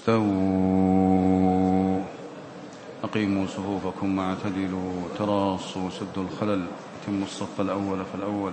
[0.00, 2.00] استووا
[3.04, 4.92] أقيموا صفوفكم واعتدلوا.
[5.18, 6.66] تراصوا سدوا الخلل.
[7.02, 8.52] أتموا الصف الأول فالأول.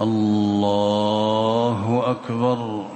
[0.00, 2.86] الله أكبر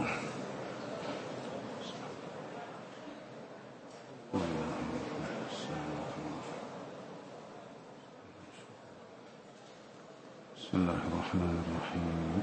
[10.57, 12.43] بسم الله الرحمن الرحيم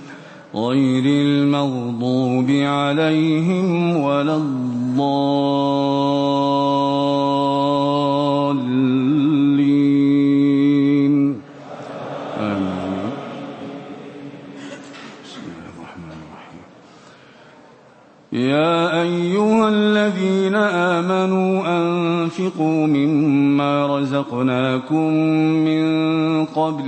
[0.55, 4.71] غير المغضوب عليهم ولا الضالين.
[12.39, 13.11] آمين.
[15.23, 16.63] بسم الله الرحمن الرحيم.
[18.33, 25.07] يا أيها الذين آمنوا أنفقوا مما رزقناكم
[25.67, 25.85] من
[26.45, 26.87] قبل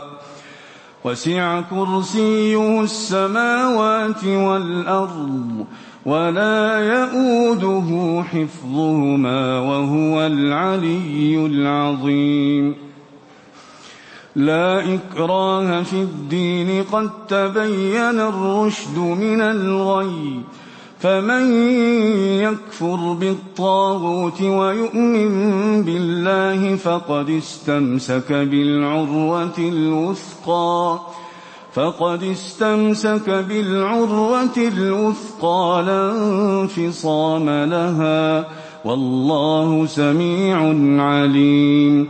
[1.05, 5.65] وسع كرسيه السماوات والأرض
[6.05, 12.75] ولا يئوده حفظهما وهو العلي العظيم.
[14.35, 20.41] لا إكراه في الدين قد تبين الرشد من الغي
[21.01, 21.53] فمن
[22.41, 25.31] يكفر بالطاغوت ويؤمن
[25.83, 30.99] بالله فقد استمسك بالعروة الوثقى
[31.73, 38.47] فقد استمسك بالعروة الوثقى لا انفصام لها
[38.85, 40.57] والله سميع
[41.03, 42.09] عليم.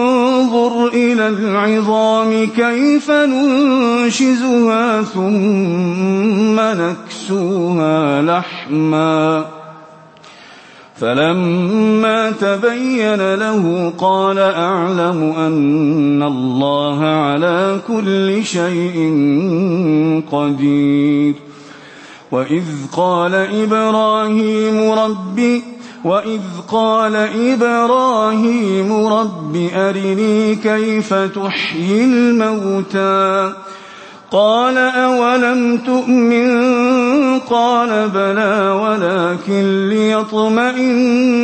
[0.93, 9.45] إلى العظام كيف ننشزها ثم نكسوها لحما.
[10.99, 18.97] فلما تبين له قال أعلم أن الله على كل شيء
[20.31, 21.33] قدير.
[22.31, 25.63] وإذ قال إبراهيم ربي
[26.03, 33.53] وإذ قال إبراهيم رب أرني كيف تحيي الموتى
[34.31, 41.39] قال أولم تؤمن قال بلى ولكن ليطمئن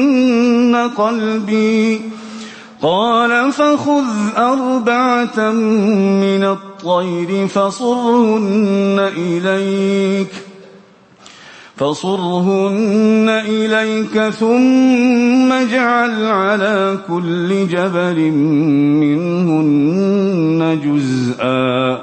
[0.98, 2.02] قلبي
[2.82, 4.06] قال فخذ
[4.38, 5.52] أربعة
[6.22, 10.30] من الطير فصرهن إليك
[11.78, 18.32] فصرهن إليك ثم اجعل على كل جبل
[19.02, 22.00] منهن جزءا.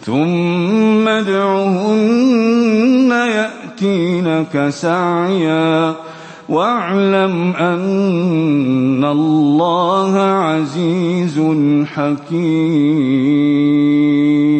[0.00, 5.94] ثم ادعهن يأتينك سعيا.
[6.48, 11.40] واعلم أن الله عزيز
[11.94, 14.59] حكيم.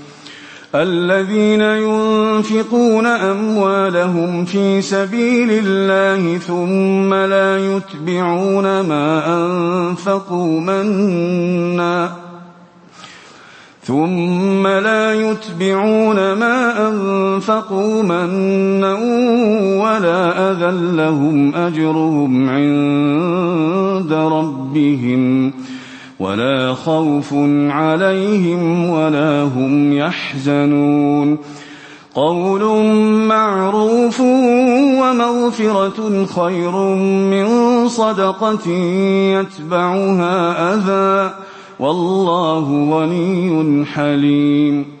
[0.75, 12.11] الذين ينفقون أموالهم في سبيل الله ثم لا يتبعون ما أنفقوا منا
[13.83, 18.93] ثم لا يتبعون ما أنفقوا منا
[19.83, 25.53] ولا أذى لهم أجرهم عند ربهم
[26.21, 27.33] ولا خوف
[27.69, 31.37] عليهم ولا هم يحزنون.
[32.15, 32.85] قول
[33.27, 34.19] معروف
[35.01, 36.71] ومغفرة خير
[37.31, 37.47] من
[37.87, 38.69] صدقة
[39.39, 41.33] يتبعها أذى.
[41.79, 45.00] والله غني حليم.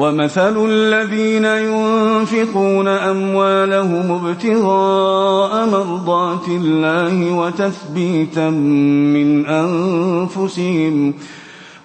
[0.00, 11.14] ومثل الذين ينفقون أموالهم ابتغاء مرضات الله وتثبيتا من أنفسهم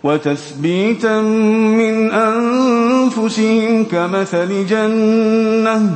[0.03, 1.21] وتثبيتا
[1.81, 5.95] من أنفسهم كمثل جنة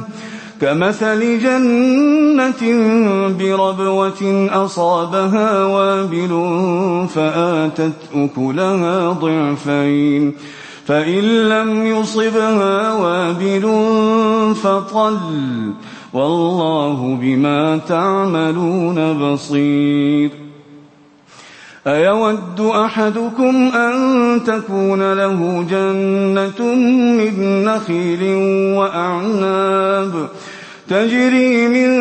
[0.62, 2.62] كمثل جنة
[3.40, 6.32] بربوة أصابها وابل
[7.16, 10.34] فآتت أكلها ضعفين
[10.90, 13.66] فإن لم يصبها وابل
[14.64, 15.18] فطل
[16.14, 20.30] والله بما تعملون بصير.
[21.88, 23.94] أيود أحدكم أن
[24.44, 26.76] تكون له جنة
[27.18, 28.24] من نخيل
[28.78, 30.28] وأعناب
[30.90, 31.92] تجري من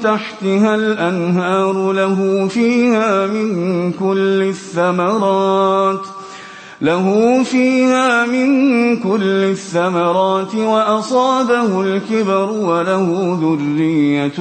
[0.00, 6.17] تحتها الأنهار له فيها من كل الثمرات ۖ
[6.80, 8.48] له فيها من
[8.96, 14.38] كل الثمرات وأصابه الكبر وله ذرية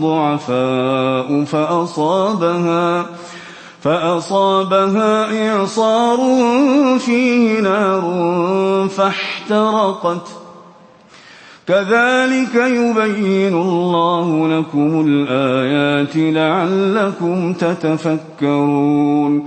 [0.00, 3.06] ضعفاء فأصابها
[3.82, 6.18] فأصابها إعصار
[6.98, 8.04] فيه نار
[8.88, 10.28] فاحترقت.
[11.68, 19.46] كذلك يبين الله لكم الآيات لعلكم تتفكرون.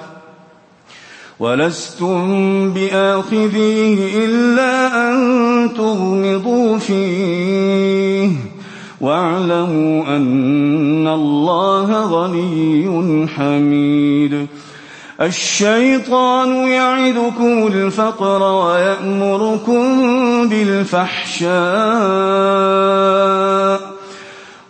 [1.41, 8.29] ولستم بآخذيه إلا أن تغمضوا فيه.
[9.01, 14.47] واعلموا أن الله غني حميد.
[15.21, 19.83] الشيطان يعدكم الفقر ويأمركم
[20.49, 21.51] بالفحشاء.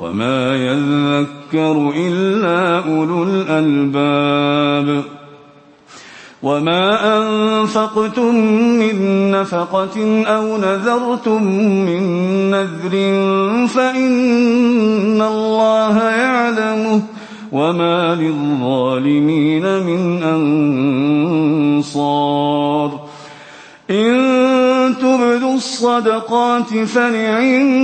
[0.00, 5.04] وما يذكر إلا أولو الألباب
[6.42, 8.34] وما أنفقتم
[8.78, 11.42] من نفقة أو نذرتم
[11.86, 12.02] من
[12.50, 12.90] نذر
[13.66, 17.02] فإن الله يعلمه
[17.52, 20.22] وما للظالمين من
[21.72, 23.00] أنصار
[23.90, 27.80] إن تبدوا الصدقات فنعما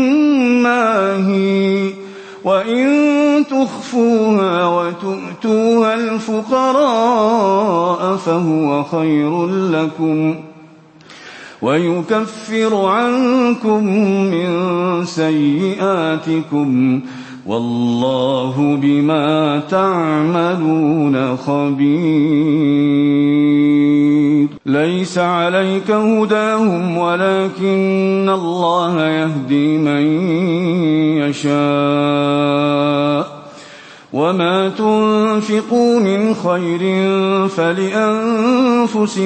[1.29, 2.06] هي
[2.47, 6.57] وإن تخفوها وتؤتوها الفقراء
[8.17, 10.35] فهو خير لكم
[11.63, 13.85] ويكفر عنكم
[14.31, 14.51] من
[15.05, 17.01] سيئاتكم
[17.47, 21.97] والله بما تعملون خبير
[24.67, 30.03] ليس عليك هداهم ولكن الله يهدي من
[31.23, 33.37] يشاء.
[34.13, 36.81] وما تنفقوا من خير
[37.49, 39.17] فلأنفسكم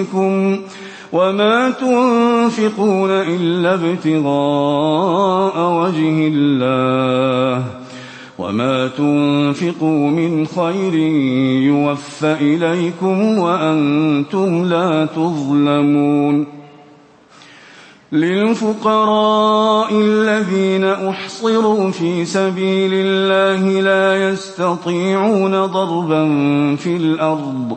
[1.12, 7.09] وما تنفقون إلا ابتغاء وجه الله.
[8.50, 10.94] وما تنفقوا من خير
[11.70, 16.46] يوفى إليكم وأنتم لا تظلمون
[18.12, 26.26] للفقراء الذين أحصروا في سبيل الله لا يستطيعون ضربا
[26.76, 27.76] في الأرض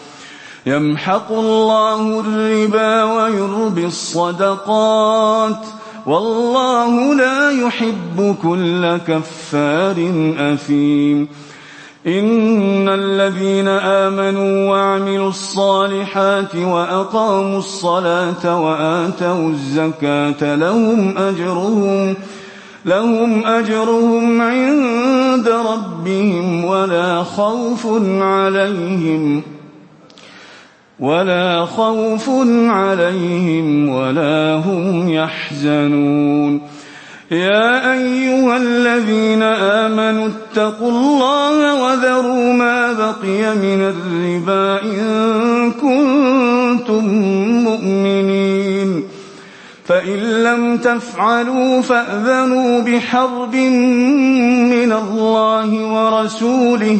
[0.65, 5.65] يمحق الله الربا ويربي الصدقات
[6.05, 9.95] والله لا يحب كل كفار
[10.37, 11.27] أثيم.
[12.07, 22.15] إن الذين آمنوا وعملوا الصالحات وأقاموا الصلاة وآتوا الزكاة لهم أجرهم
[22.85, 27.87] لهم أجرهم عند ربهم ولا خوف
[28.21, 29.43] عليهم.
[31.01, 32.29] ولا خوف
[32.69, 36.61] عليهم ولا هم يحزنون.
[37.31, 47.05] يا أيها الذين آمنوا اتقوا الله وذروا ما بقي من الربا إن كنتم
[47.63, 49.03] مؤمنين.
[49.85, 56.99] فإن لم تفعلوا فأذنوا بحرب من الله ورسوله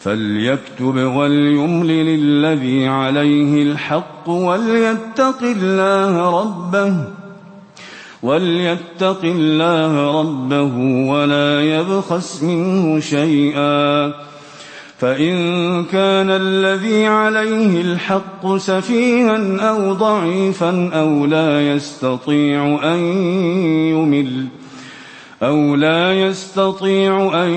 [0.00, 6.94] فليكتب وليملل الذي عليه الحق وليتق الله ربه
[8.22, 10.76] وليتق الله ربه
[11.10, 14.12] ولا يبخس منه شيئا
[14.98, 15.34] فإن
[15.84, 22.98] كان الذي عليه الحق سفيها أو ضعيفا أو لا يستطيع أن
[23.92, 24.46] يمل
[25.42, 27.50] أو لا يستطيع أن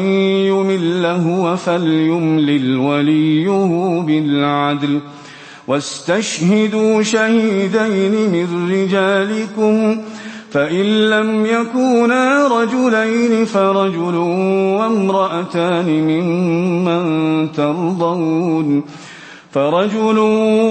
[0.48, 3.50] يمل هو فليملل وليه
[4.02, 5.00] بالعدل
[5.68, 10.02] واستشهدوا شهيدين من رجالكم
[10.52, 14.16] فإن لم يكونا رجلين فرجل
[14.78, 18.84] وامرأتان ممن ترضون
[19.52, 20.18] فرجل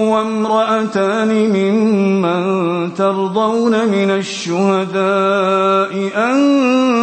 [0.09, 5.01] وامرأتان ممن ترضون من الشهداء
[6.15, 7.02] أن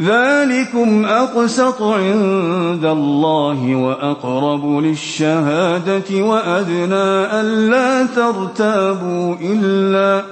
[0.00, 10.24] ذلكم أقسط عند الله وأقرب للشهادة وأدنى ألا ترتابوا إلا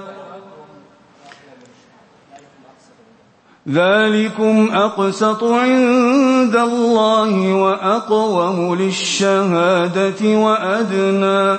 [3.68, 11.58] ذلكم أقسط عند الله وأقوم للشهادة وأدنى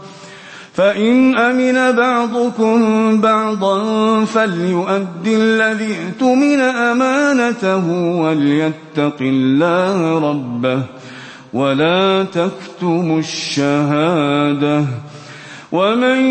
[0.73, 2.81] فإن أمن بعضكم
[3.21, 3.79] بعضا
[4.25, 7.89] فليؤد الذي اؤتمن أمانته
[8.21, 10.81] وليتق الله ربه
[11.53, 14.85] ولا تكتموا الشهادة
[15.71, 16.25] ومن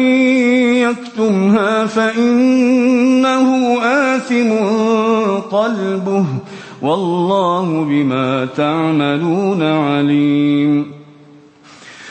[0.76, 4.53] يكتمها فإنه آثم
[5.57, 6.24] قلبه
[6.83, 10.99] والله بما تعملون عليم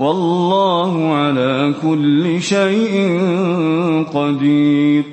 [0.00, 3.20] والله على كل شيء
[4.14, 5.04] قدير.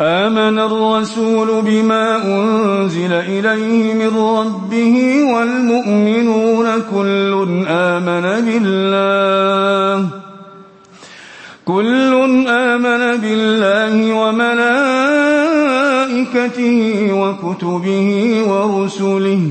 [0.00, 7.32] آمن الرسول بما أنزل إليه من ربه والمؤمنون كل
[7.68, 10.08] آمن بالله.
[11.64, 12.12] كل
[12.48, 14.68] آمن بالله وملائكته
[17.12, 18.08] وكتبه
[18.48, 19.50] ورسله.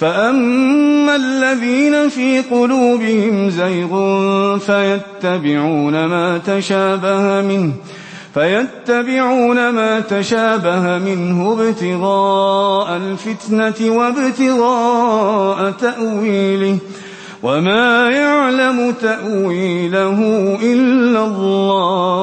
[0.00, 3.88] فأما الذين في قلوبهم زيغ
[4.58, 7.72] فيتبعون ما تشابه منه
[8.34, 16.78] فيتبعون ما تشابه منه ابتغاء الفتنة وابتغاء تأويله.
[17.42, 20.18] وما يعلم تأويله
[20.62, 22.22] إلا الله.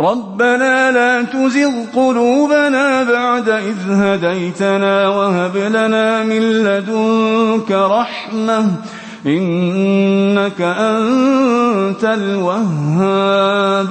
[0.00, 8.66] ربنا لا تزغ قلوبنا بعد إذ هديتنا وهب لنا من لدنك رحمة
[9.26, 13.88] إنك أنت الوهاب.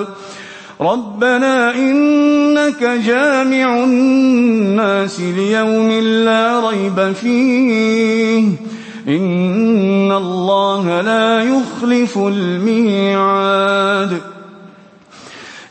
[0.81, 8.43] ربنا إنك جامع الناس ليوم لا ريب فيه.
[9.07, 14.21] إن الله لا يخلف الميعاد.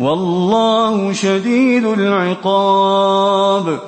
[0.00, 3.78] والله شديد العقاب.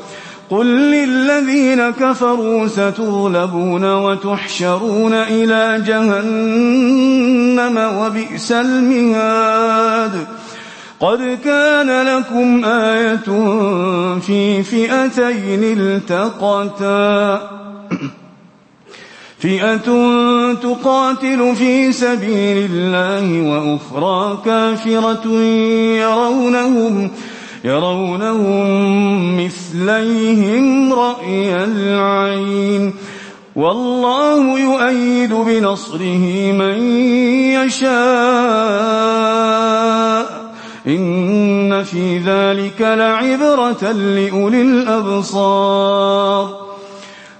[0.50, 10.26] قل للذين كفروا ستغلبون وتحشرون إلى جهنم وبئس المهاد.
[11.00, 13.28] قد كان لكم آية
[14.20, 17.57] في فئتين التقتا.
[19.38, 19.88] فئة
[20.54, 25.28] تقاتل في سبيل الله وأخرى كافرة
[25.98, 27.10] يرونهم
[27.64, 32.94] يرونهم مثليهم رأي العين.
[33.56, 36.82] والله يؤيد بنصره من
[37.52, 37.88] يشاء.
[40.86, 46.67] إن في ذلك لعبرة لأولي الأبصار.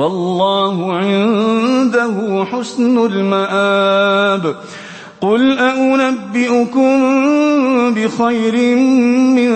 [0.00, 4.56] والله عنده حسن المآب.
[5.20, 6.90] قل أنبئكم
[7.94, 8.76] بخير
[9.36, 9.52] من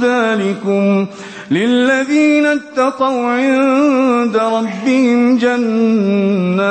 [0.00, 1.06] ذلكم.
[1.50, 6.70] للذين اتقوا عند ربهم جنات.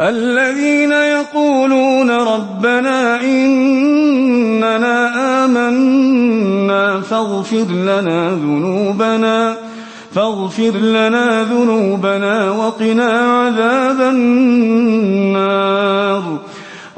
[0.00, 4.96] الذين يقولون ربنا إننا
[5.44, 9.56] آمنا فاغفر لنا ذنوبنا
[10.14, 15.66] فاغفر لنا ذنوبنا وقنا عذاب النار.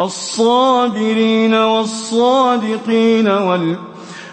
[0.01, 3.77] الصابرين والصادقين وال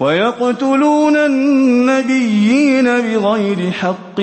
[0.00, 4.20] ويقتلون النبيين بغير حق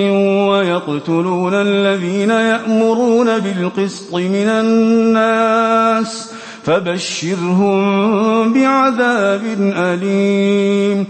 [0.48, 6.30] ويقتلون الذين يأمرون بالقسط من الناس
[6.64, 9.42] فبشرهم بعذاب
[9.76, 11.06] أليم.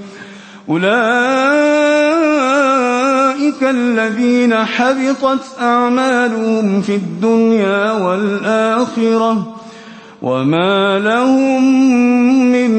[0.68, 0.96] أولئك
[3.62, 9.56] الذين حبطت أعمالهم في الدنيا والآخرة
[10.22, 11.62] وما لهم
[12.52, 12.70] من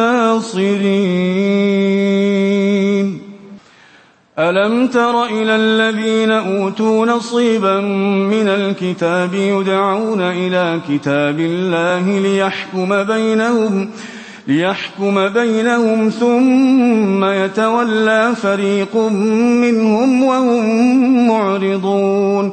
[0.00, 1.40] ناصرين
[4.38, 7.80] ألم تر إلى الذين أوتوا نصيبا
[8.30, 13.90] من الكتاب يدعون إلى كتاب الله ليحكم بينهم
[14.48, 22.52] ليحكم بينهم ثم يتولى فريق منهم وهم معرضون.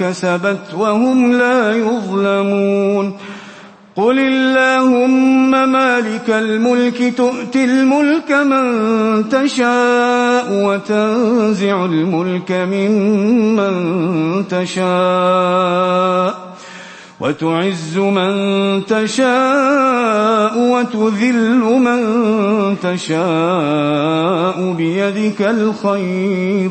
[0.00, 3.16] كسبت وهم لا يظلمون
[3.96, 13.74] قل اللهم مالك الملك تؤتي الملك من تشاء وتنزع الملك ممن
[14.48, 16.34] تشاء
[17.20, 18.32] وتعز من
[18.86, 22.00] تشاء وتذل من
[22.82, 26.70] تشاء بيدك الخير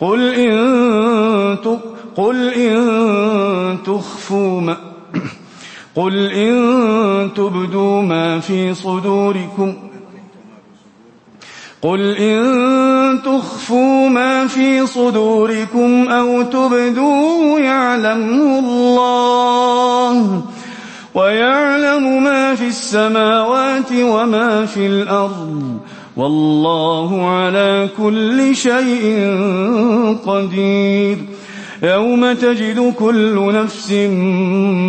[0.00, 1.56] قل إن
[2.16, 4.76] قل إن تخفوا ما
[5.96, 9.74] قل إن تبدوا ما في صدوركم
[11.82, 20.42] قل إن تخفوا ما في صدوركم أو تبدوا يعلمه الله
[21.14, 25.80] ويعلم ما في السماوات وما في الأرض
[26.16, 29.36] والله على كل شيء
[30.26, 31.18] قدير.
[31.82, 33.92] يوم تجد كل نفس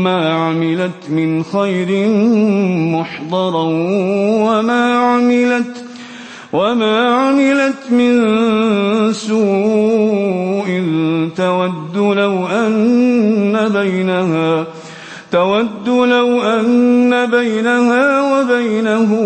[0.04, 2.08] ما عملت من خير
[2.98, 3.64] محضرا
[4.44, 5.86] وما عملت
[6.54, 8.14] وما عملت من
[9.14, 10.84] سوء
[11.38, 14.66] تود لو أن بينها
[15.32, 19.21] تود لو أن بينها وبينه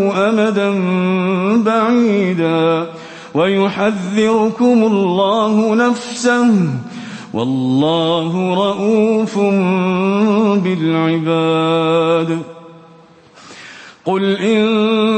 [3.36, 6.48] ويحذركم الله نفسه
[7.34, 9.39] والله رؤوف
[10.63, 12.39] بالعباد.
[14.06, 14.65] قل إن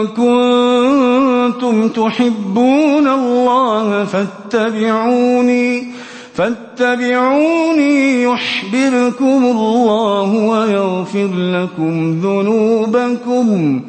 [0.07, 5.87] كنتم تحبون الله فاتبعوني
[6.33, 13.81] فاتبعوني يحببكم الله ويغفر لكم ذنوبكم.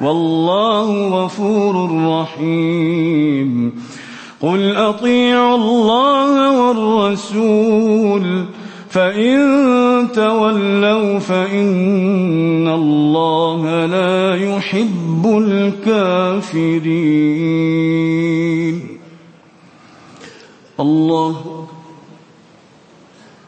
[0.00, 3.72] والله غفور رحيم.
[4.42, 8.44] قل أطيعوا الله والرسول
[8.90, 9.38] فإن
[10.14, 16.94] تولوا فإن الله لا يحب الكافرين.
[20.80, 21.53] الله